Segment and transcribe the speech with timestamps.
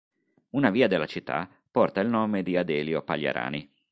[0.55, 3.71] Una via della città porta il nome di Adelio Pagliarani.